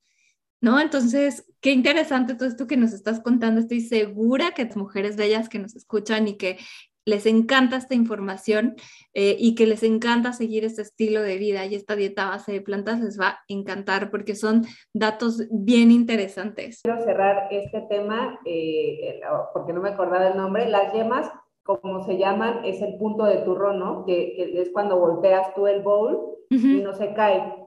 [0.59, 0.79] ¿no?
[0.79, 3.61] Entonces, qué interesante todo esto que nos estás contando.
[3.61, 6.57] Estoy segura que las mujeres bellas que nos escuchan y que
[7.05, 8.75] les encanta esta información
[9.13, 12.61] eh, y que les encanta seguir este estilo de vida y esta dieta base de
[12.61, 16.81] plantas les va a encantar porque son datos bien interesantes.
[16.83, 19.19] Quiero cerrar este tema eh,
[19.53, 20.69] porque no me acordaba el nombre.
[20.69, 21.31] Las yemas
[21.63, 24.05] como se llaman, es el punto de turrón, ¿no?
[24.05, 27.60] Que, es cuando volteas tú el bowl y no se cae.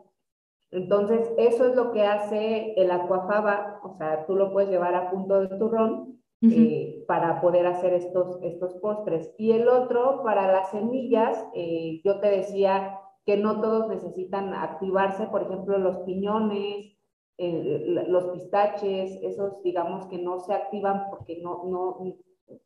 [0.74, 5.10] Entonces, eso es lo que hace el aquafaba, o sea, tú lo puedes llevar a
[5.10, 9.32] punto de turrón eh, para poder hacer estos, estos postres.
[9.38, 15.26] Y el otro, para las semillas, eh, yo te decía que no todos necesitan activarse,
[15.28, 16.92] por ejemplo, los piñones,
[17.38, 21.98] eh, los pistaches, esos digamos que no se activan porque no, no,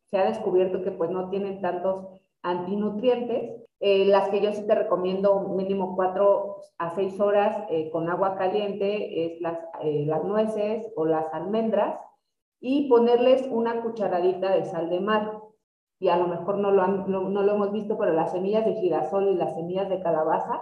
[0.05, 2.07] se ha descubierto que pues no tienen tantos
[2.41, 3.63] antinutrientes.
[3.81, 8.35] Eh, las que yo sí te recomiendo mínimo 4 a 6 horas eh, con agua
[8.35, 11.97] caliente es las, eh, las nueces o las almendras
[12.59, 15.41] y ponerles una cucharadita de sal de mar.
[15.97, 19.29] Y a lo mejor no lo, no lo hemos visto, pero las semillas de girasol
[19.29, 20.61] y las semillas de calabaza,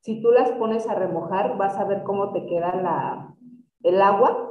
[0.00, 3.36] si tú las pones a remojar, vas a ver cómo te queda la,
[3.82, 4.49] el agua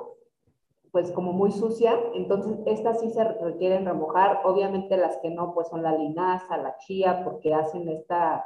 [0.91, 5.67] pues como muy sucia, entonces estas sí se requieren remojar, obviamente las que no, pues
[5.67, 8.45] son la linaza, la chía, porque hacen esta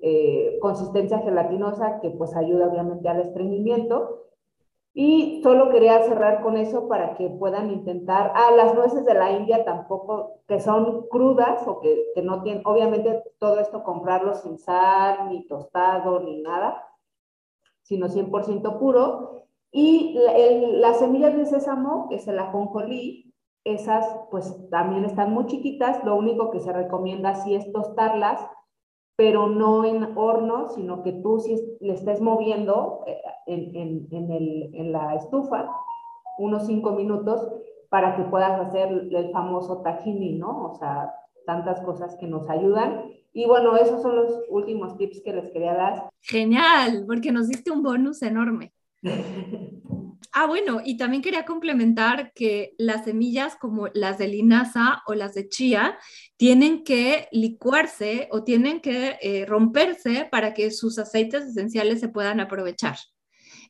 [0.00, 4.24] eh, consistencia gelatinosa que pues ayuda obviamente al estreñimiento.
[4.94, 9.30] Y solo quería cerrar con eso para que puedan intentar, ah, las nueces de la
[9.32, 14.58] India tampoco, que son crudas o que, que no tienen, obviamente todo esto comprarlo sin
[14.58, 16.84] sal, ni tostado, ni nada,
[17.82, 19.44] sino 100% puro.
[19.70, 20.18] Y
[20.80, 26.16] las semillas de sésamo, que es el ajonjolí, esas pues también están muy chiquitas, lo
[26.16, 28.40] único que se recomienda sí es tostarlas
[29.18, 34.70] pero no en horno, sino que tú sí le estés moviendo eh, en, en, el,
[34.72, 35.68] en la estufa
[36.38, 37.44] unos cinco minutos
[37.88, 40.70] para que puedas hacer el famoso tahini, ¿no?
[40.70, 41.12] O sea,
[41.46, 43.10] tantas cosas que nos ayudan.
[43.32, 46.10] Y bueno, esos son los últimos tips que les quería dar.
[46.20, 48.72] Genial, porque nos diste un bonus enorme.
[50.32, 55.34] Ah, bueno, y también quería complementar que las semillas como las de linaza o las
[55.34, 55.98] de chía
[56.36, 62.40] tienen que licuarse o tienen que eh, romperse para que sus aceites esenciales se puedan
[62.40, 62.96] aprovechar.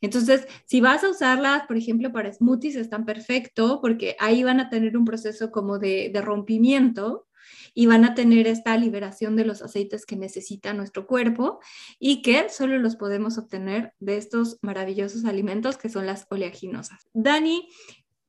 [0.01, 4.69] Entonces, si vas a usarlas, por ejemplo, para smoothies, están perfecto porque ahí van a
[4.69, 7.28] tener un proceso como de, de rompimiento
[7.79, 11.61] y van a tener esta liberación de los aceites que necesita nuestro cuerpo
[12.01, 17.07] y que solo los podemos obtener de estos maravillosos alimentos que son las oleaginosas.
[17.13, 17.69] Dani,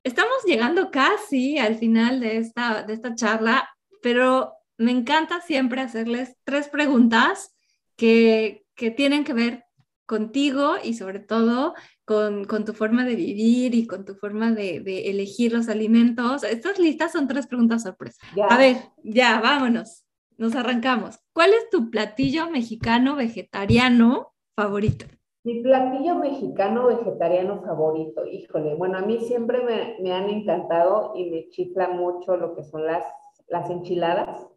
[0.04, 3.68] estamos llegando casi al final de esta, de esta charla,
[4.04, 7.56] pero me encanta siempre hacerles tres preguntas
[7.96, 9.64] que, que tienen que ver
[10.06, 11.74] contigo y sobre todo
[12.10, 16.44] con, con, tu forma de vivir y con tu forma de, de, elegir los alimentos.
[16.44, 18.18] Estas listas son tres preguntas sorpresa.
[18.50, 20.08] A ver, ya, vámonos.
[20.36, 21.20] Nos arrancamos.
[21.34, 25.06] ¿Cuál es tu platillo mexicano vegetariano favorito?
[25.44, 31.30] Mi platillo mexicano vegetariano favorito, híjole, bueno, a mí siempre me, me han encantado y
[31.30, 33.04] me chifla mucho lo que son las,
[33.50, 34.48] las enchiladas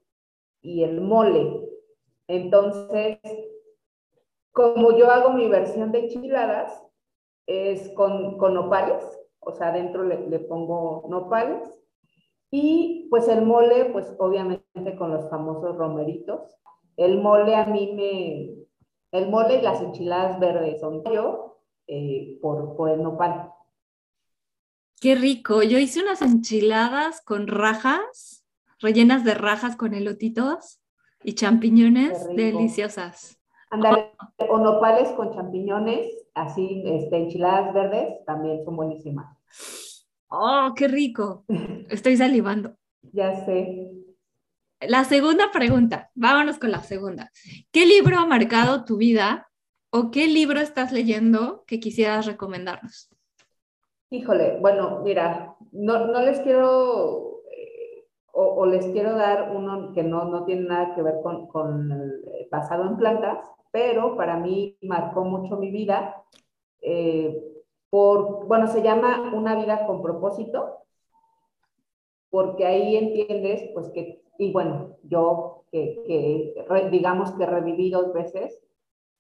[0.63, 1.69] y el mole.
[2.29, 3.19] Entonces,
[4.53, 6.83] como yo hago mi versión de enchiladas,
[7.47, 9.03] es con, con nopales,
[9.41, 11.63] o sea, adentro le, le, pongo nopales.
[12.51, 16.41] Y pues el mole, pues obviamente con los famosos romeritos.
[16.97, 19.19] El mole a mí me...
[19.19, 23.53] El mole y las enchiladas verdes son yo eh, por, por el nopal.
[25.01, 25.63] Qué rico.
[25.63, 28.47] Yo hice unas enchiladas con rajas,
[28.79, 30.81] rellenas de rajas con elotitos
[31.25, 33.39] y champiñones deliciosas.
[33.71, 34.13] Andale,
[34.49, 39.37] o nopales con champiñones, así, este, enchiladas verdes, también son buenísimas.
[40.29, 41.45] ¡Oh, qué rico!
[41.91, 42.77] Estoy salivando.
[43.03, 43.89] ya sé.
[44.81, 47.31] La segunda pregunta, vámonos con la segunda.
[47.71, 49.49] ¿Qué libro ha marcado tu vida
[49.91, 53.09] o qué libro estás leyendo que quisieras recomendarnos?
[54.11, 57.33] Híjole, bueno, mira, no, no les quiero
[58.33, 61.93] o, o, les quiero dar uno que no, no tiene nada que ver con, con
[61.93, 63.39] el basado en plantas,
[63.73, 66.23] pero para mí marcó mucho mi vida.
[66.81, 67.43] Eh,
[67.91, 70.79] por, bueno, se llama Una vida con propósito,
[72.31, 78.63] porque ahí entiendes, pues que, y bueno, yo que, que digamos que reviví dos veces,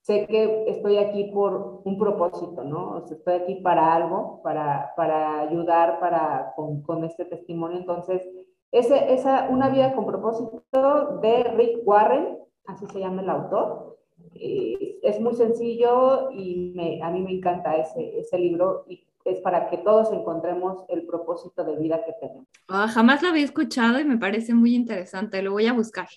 [0.02, 2.96] sé que estoy aquí por un propósito, ¿no?
[2.96, 7.78] O sea, estoy aquí para algo, para, para ayudar para, con, con este testimonio.
[7.78, 8.26] Entonces,
[8.72, 13.98] ese, esa, Una vida con propósito de Rick Warren, así se llama el autor,
[14.34, 19.40] eh, es muy sencillo y me, a mí me encanta ese, ese libro y es
[19.40, 22.46] para que todos encontremos el propósito de vida que tenemos.
[22.68, 26.08] Oh, jamás lo había escuchado y me parece muy interesante, lo voy a buscar.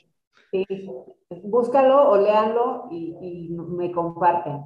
[0.51, 0.65] Sí,
[1.43, 4.65] búscalo o léanlo y, y me comparten.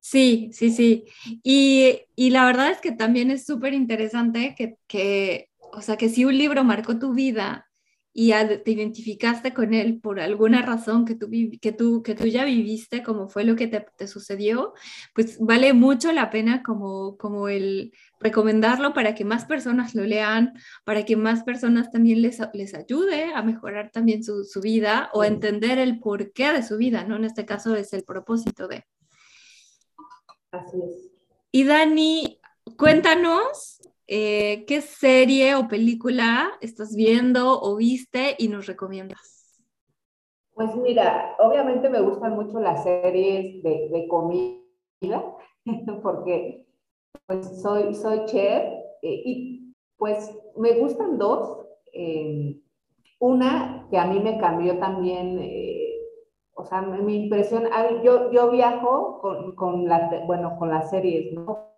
[0.00, 1.04] Sí, sí, sí.
[1.42, 6.08] Y, y, la verdad es que también es súper interesante que, que, o sea, que
[6.08, 7.70] si un libro marcó tu vida
[8.14, 12.44] y te identificaste con él por alguna razón que tú, que tú, que tú ya
[12.44, 14.74] viviste, como fue lo que te, te, sucedió,
[15.14, 20.52] pues vale mucho la pena como, como el recomendarlo para que más personas lo lean,
[20.84, 25.22] para que más personas también les, les ayude a mejorar también su, su vida o
[25.22, 27.16] a entender el porqué de su vida, ¿no?
[27.16, 28.84] En este caso es el propósito de.
[30.50, 31.10] Así es.
[31.50, 32.40] Y Dani,
[32.76, 33.81] cuéntanos
[34.14, 39.64] eh, ¿qué serie o película estás viendo o viste y nos recomiendas?
[40.52, 44.58] Pues mira, obviamente me gustan mucho las series de, comida,
[46.02, 46.66] porque
[47.24, 48.64] pues soy, soy chef
[49.00, 51.66] eh, y pues me gustan dos.
[51.94, 52.60] Eh,
[53.18, 55.40] una que a mí me cambió también,
[56.52, 57.64] o sea, mi impresión,
[58.04, 59.88] yo, yo viajo con, con,
[60.26, 61.72] bueno, con las series, ¿no?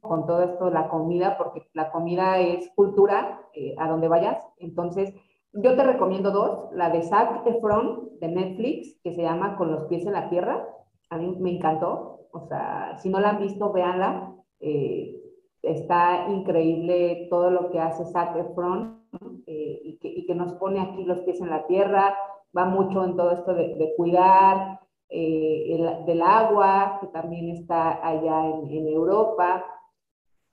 [0.00, 4.42] Con todo esto la comida, porque la comida es cultura eh, a donde vayas.
[4.58, 5.14] Entonces,
[5.52, 6.72] yo te recomiendo dos.
[6.72, 10.66] La de Zac Efron de Netflix, que se llama Con los pies en la tierra.
[11.10, 12.28] A mí me encantó.
[12.32, 14.32] O sea, si no la han visto, véanla.
[14.60, 15.16] Eh,
[15.62, 19.04] está increíble todo lo que hace Zac Efron
[19.46, 22.16] eh, y, que, nos pone aquí los pies en la tierra.
[22.56, 28.46] Va mucho en todo esto de, cuidar eh, el, del agua, que también está allá
[28.46, 29.64] en Europa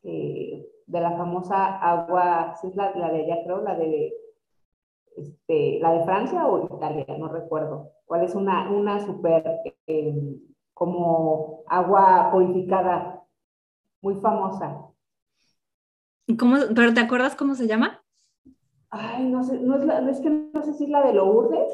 [0.08, 4.14] eh, de la famosa agua, sí es la, la, de allá creo, la de,
[5.18, 7.91] este, la de Francia o Italia, no recuerdo.
[8.05, 10.39] ¿Cuál es una, una súper em,
[10.74, 13.22] como agua purificada,
[14.01, 14.88] muy famosa?
[16.39, 18.01] ¿Cómo, ¿Pero te acuerdas cómo se llama?
[18.89, 21.72] Ay, no sé, no es, la, es que no sé si es la de Lourdes.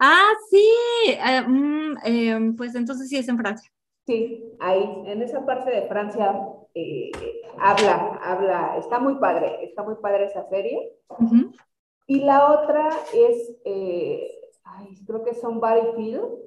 [0.00, 0.68] Ah, sí,
[1.06, 3.70] eh, mm, pues entonces sí es en Francia.
[4.06, 6.40] Sí, ahí, en esa parte de Francia
[6.74, 7.10] eh,
[7.58, 10.92] habla, habla, está muy padre, está muy padre esa serie.
[12.06, 14.30] Y la otra es, eh,
[14.62, 16.46] ay, creo que son Barry Field,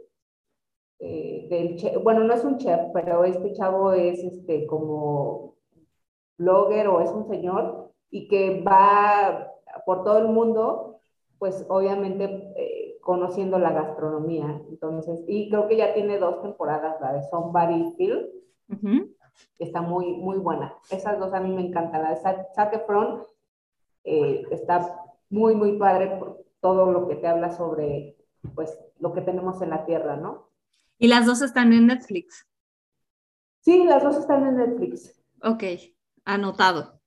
[0.99, 5.55] del bueno, no es un chef, pero este chavo es este como
[6.38, 9.51] blogger o es un señor y que va
[9.86, 11.01] por todo el mundo,
[11.38, 14.62] pues obviamente eh, conociendo la gastronomía.
[14.70, 18.28] Entonces, y creo que ya tiene dos temporadas, la de Somebody Field,
[19.57, 20.76] está muy, muy buena.
[20.91, 22.03] Esas dos a mí me encantan.
[22.03, 23.24] La de Zac Efron
[24.03, 28.16] eh, está muy, muy padre por todo lo que te habla sobre,
[28.53, 30.51] pues, lo que tenemos en la tierra, ¿no?
[30.99, 32.47] ¿Y las dos están en Netflix?
[33.62, 35.20] Sí, las dos están en Netflix.
[35.41, 35.64] Ok,
[36.26, 37.01] anotado.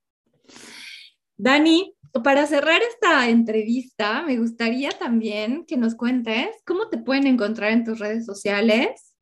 [1.37, 7.71] Dani, para cerrar esta entrevista, me gustaría también que nos cuentes cómo te pueden encontrar
[7.71, 9.15] en tus redes sociales,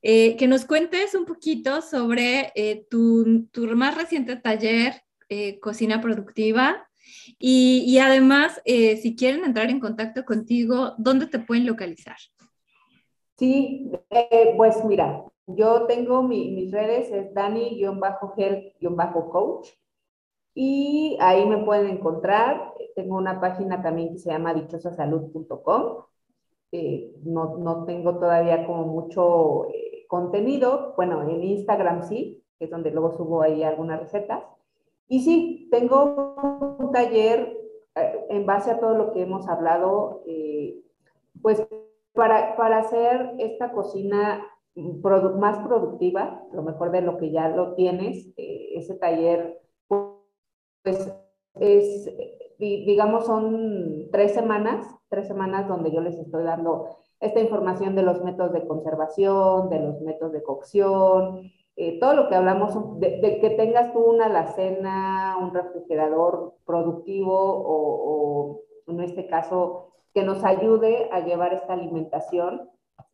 [0.00, 4.94] eh, que nos cuentes un poquito sobre eh, tu, tu, más reciente taller,
[5.28, 6.88] eh, Cocina Productiva,
[7.38, 12.16] y, y además, si quieren entrar en contacto contigo, ¿dónde te pueden localizar?
[13.38, 13.90] Sí,
[14.56, 19.70] pues mira, yo tengo mis redes, es Dani-Gel-Coach
[20.60, 22.74] y ahí me pueden encontrar.
[22.96, 26.02] Tengo una página también que se llama dichosasalud.com.
[26.72, 30.94] Eh, no, no, tengo todavía como mucho eh, contenido.
[30.96, 34.42] Bueno, en Instagram sí, que es donde luego subo ahí algunas recetas.
[35.06, 36.34] Y sí, tengo
[36.80, 37.56] un taller
[37.94, 40.24] eh, en base a todo lo que hemos hablado,
[41.40, 41.64] pues
[42.14, 44.44] para, para hacer esta cocina
[44.74, 49.60] más productiva, lo mejor de lo que ya lo tienes, ese taller
[50.82, 51.12] pues
[51.54, 52.10] es,
[52.58, 58.22] digamos, son tres semanas, tres semanas donde yo les estoy dando esta información de los
[58.22, 63.50] métodos de conservación, de los métodos de cocción, eh, todo lo que hablamos, de, que
[63.50, 71.08] tengas tú una alacena, un refrigerador productivo o, o, en este caso que nos ayude
[71.12, 72.68] a llevar esta alimentación,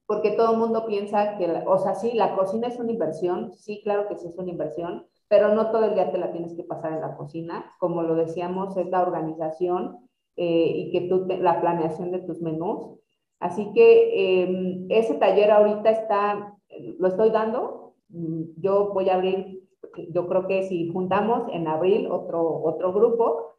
[0.07, 3.83] porque todo el mundo piensa que, o sea, sí, la cocina es una inversión, sí,
[3.83, 6.65] claro que sí es una inversión, pero no todo el día te la tienes que
[6.65, 7.73] pasar en la cocina.
[7.79, 12.99] Como lo decíamos, es la organización eh, y que tú la planeación de tus menús.
[13.41, 16.57] Así que em, ese taller ahorita está,
[16.99, 17.95] lo estoy dando.
[18.09, 19.63] Yo voy a abrir,
[20.11, 23.55] yo creo que si juntamos en abril otro, otro grupo.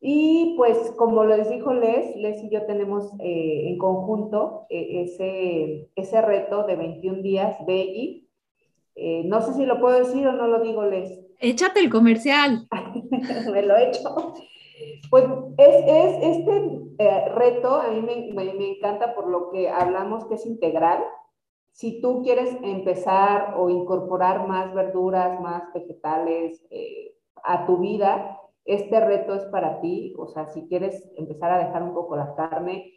[0.00, 5.88] Y pues como les dijo Les, Les y yo tenemos eh, en conjunto eh, ese,
[5.94, 8.25] ese reto de 21 días Veggie
[8.96, 11.20] eh, no sé si lo puedo decir o no lo digo, Les.
[11.40, 12.66] Échate el comercial.
[13.52, 14.34] me lo he hecho.
[15.10, 15.24] Pues
[15.58, 20.34] es, es este eh, reto, a mí me, me, encanta por lo que hablamos que
[20.34, 21.04] es integral.
[21.72, 28.98] Si tú quieres empezar o incorporar más verduras, más vegetales eh, a tu vida, este
[28.98, 30.14] reto es para ti.
[30.18, 32.92] O sea, si quieres empezar a dejar un poco la carne,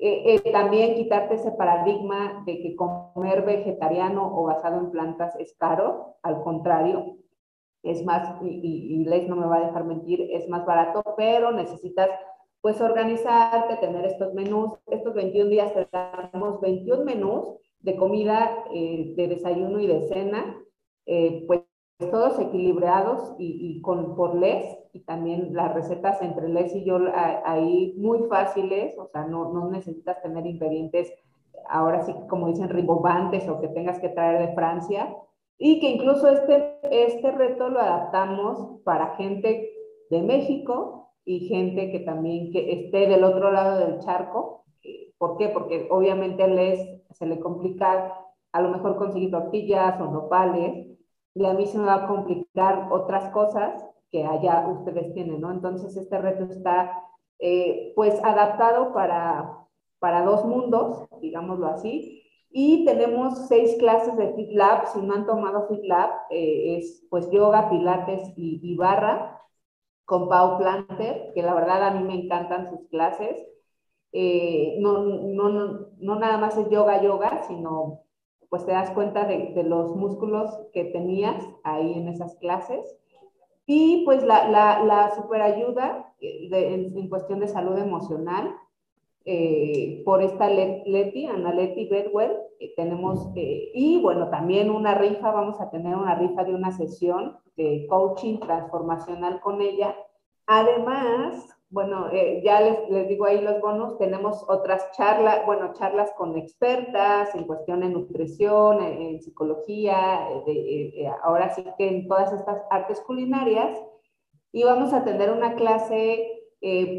[0.00, 5.56] eh, eh, también quitarte ese paradigma de que comer vegetariano o basado en plantas es
[5.58, 7.16] caro, al contrario,
[7.82, 11.50] es más, y, y Les no me va a dejar mentir, es más barato, pero
[11.52, 12.10] necesitas
[12.60, 14.72] pues organizarte, tener estos menús.
[14.86, 15.72] Estos 21 días
[16.30, 20.60] tenemos 21 menús de comida, eh, de desayuno y de cena,
[21.46, 21.62] pues
[21.98, 26.98] todos equilibrados y, con, por Les, y también las recetas entre Les y yo
[27.44, 31.12] ahí muy fáciles, o sea, no, no necesitas tener ingredientes,
[31.68, 35.12] ahora sí, como dicen, ribobantes o que tengas que traer de Francia,
[35.58, 39.68] y que incluso este, este reto lo adaptamos para gente
[40.08, 44.64] de México y gente que también que esté del otro lado del charco.
[45.18, 45.48] ¿Por qué?
[45.48, 48.14] Porque obviamente Les se le complica
[48.52, 50.87] a lo mejor conseguir tortillas o nopales,
[51.38, 55.52] y a mí se me va a complicar otras cosas que allá ustedes tienen, ¿no?
[55.52, 57.00] Entonces este reto está
[57.38, 59.68] eh, pues adaptado para,
[60.00, 65.26] para dos mundos, digámoslo así, y tenemos seis clases de Fit Lab, si no han
[65.26, 69.40] tomado Fit Lab, eh, es pues yoga, pilates y, barra
[70.04, 73.38] con Pau Planter, que la verdad a mí me encantan sus clases.
[74.10, 78.07] Eh, no, no, no, no nada más es yoga, yoga, sino
[78.48, 82.96] pues te das cuenta de, los músculos que tenías ahí en esas clases.
[83.66, 88.54] Y pues la, la, la superayuda en, cuestión de salud emocional
[89.24, 92.32] eh, por esta Leti, Ana Leti Bedwell,
[92.76, 97.36] tenemos, eh, y bueno, también una rifa, vamos a tener una rifa de una sesión
[97.56, 99.94] de coaching transformacional con ella.
[100.46, 106.12] Además, bueno, eh, ya les, les, digo ahí los bonos, tenemos otras charlas, bueno, charlas
[106.16, 110.28] con expertas en cuestión de nutrición, en, psicología,
[111.22, 113.78] ahora sí que en todas estas artes culinarias,
[114.52, 116.42] y vamos a tener una clase,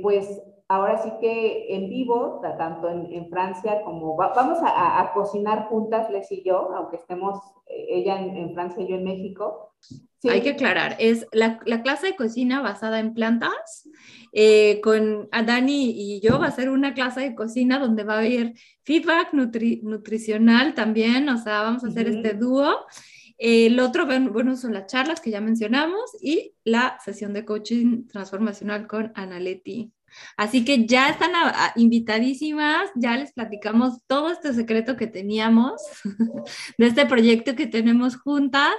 [0.04, 6.32] pues ahora sí que en vivo, tanto en, Francia como vamos a, cocinar juntas, Les
[6.32, 7.59] y yo, aunque estemos eh,
[7.90, 9.76] ella en, Francia y yo en México.
[10.30, 13.88] Hay que aclarar, es la, clase de cocina basada en plantas.
[14.32, 18.20] Eh, con Dani y yo va a ser una clase de cocina donde va a
[18.20, 22.86] haber feedback nutricional también, o sea, vamos a hacer este dúo.
[23.40, 28.86] El otro, bueno, son las charlas que ya mencionamos y la sesión de coaching transformacional
[28.86, 29.94] con Analeti.
[30.38, 31.32] Así que ya están
[31.76, 35.82] invitadísimas, ya les platicamos todo este secreto que teníamos
[36.78, 38.74] de este proyecto que tenemos juntas.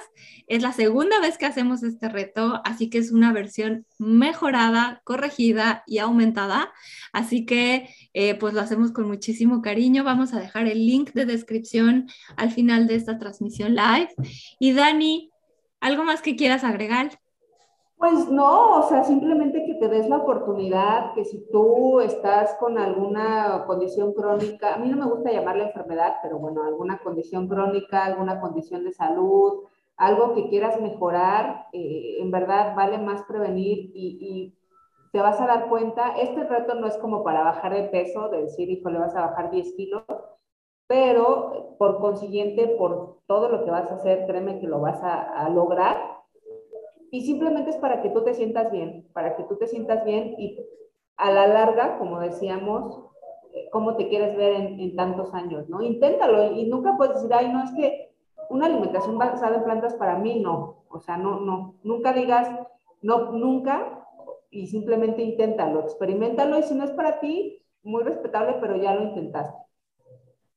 [0.47, 5.85] Es la segunda vez que hacemos este reto, así que es una versión mejorada, corregida
[5.87, 6.73] y aumentada.
[7.13, 10.05] Así que eh, pues lo hacemos con muchísimo cariño.
[10.05, 14.09] Vamos a dejar el link de descripción al final de esta transmisión live.
[14.59, 15.31] Y Dani,
[15.81, 17.20] ¿algo más que quieras agregar?
[18.01, 22.79] Pues no, o sea, simplemente que te des la oportunidad, que si tú estás con
[22.79, 28.07] alguna condición crónica, a mí no me gusta llamarla enfermedad, pero bueno, alguna condición crónica,
[28.07, 29.65] alguna condición de salud,
[29.99, 34.57] algo que quieras mejorar, eh, en verdad vale más prevenir y,
[35.13, 38.43] te vas a dar cuenta, este reto no es como para bajar de peso, de
[38.43, 40.05] decir, hijo, le vas a bajar 10 kilos,
[40.87, 45.49] pero por consiguiente, por todo lo que vas a hacer, créeme que lo vas a
[45.51, 46.20] lograr
[47.11, 50.35] y simplemente es para que tú te sientas bien, para que tú te sientas bien
[50.39, 50.59] y
[51.17, 53.01] a la larga, como decíamos,
[53.53, 55.83] eh, cómo te quieres ver en, tantos años, ¿no?
[55.83, 58.13] Inténtalo y nunca puedes decir, ay, no, es que
[58.49, 62.49] una alimentación basada en plantas para mí no, o sea, no, no, nunca digas,
[63.03, 64.07] no, nunca,
[64.51, 69.03] y simplemente inténtalo, experimentalo y si no es para ti, muy respetable, pero ya lo
[69.05, 69.59] intentaste.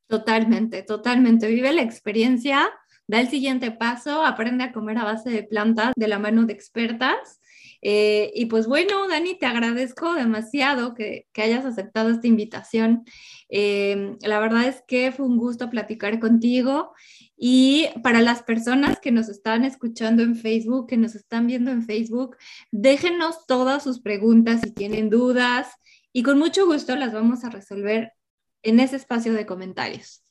[0.07, 1.47] Totalmente, totalmente.
[1.47, 2.69] Vive la experiencia
[3.07, 6.53] da el siguiente paso, aprende a comer a base de plantas de la mano de
[6.53, 7.39] expertas.
[7.85, 13.03] Eh, y pues bueno, Dani, te agradezco demasiado que, hayas aceptado esta invitación.
[13.49, 16.93] Eh, la verdad es que fue un gusto platicar contigo.
[17.35, 21.83] Y para las personas que nos están escuchando en Facebook, que nos están viendo en
[21.83, 22.37] Facebook,
[22.71, 25.67] déjenos todas sus preguntas si tienen dudas
[26.13, 28.13] y con mucho gusto las vamos a resolver
[28.61, 30.23] en ese espacio de comentarios.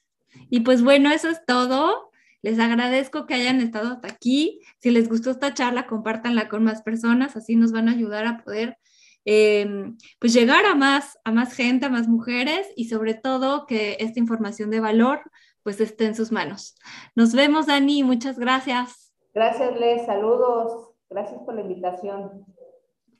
[0.48, 2.11] Y pues bueno, eso es todo.
[2.42, 4.60] Les agradezco que hayan estado hasta aquí.
[4.80, 8.42] Si les gustó esta charla, compártanla con más personas, así nos van a ayudar a
[8.44, 8.76] poder
[9.24, 13.96] em, pues llegar a más, a más gente, a más mujeres y sobre todo que
[14.00, 15.22] esta información de valor
[15.62, 16.74] pues esté en sus manos.
[17.14, 19.12] Nos vemos, Dani, muchas gracias.
[19.32, 20.90] Gracias, Les, saludos.
[21.08, 22.44] Gracias por la invitación.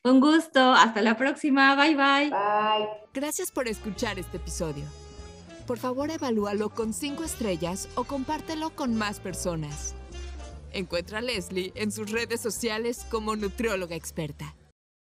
[0.04, 2.30] Un gusto, hasta la próxima, bye bye.
[2.30, 2.88] Bye.
[3.14, 4.84] Gracias por escuchar este episodio
[5.62, 9.94] por favor evalúalo con 5 estrellas o compártelo con más personas.
[10.72, 14.54] Encuentra a Leslie en sus redes sociales como nutrióloga experta.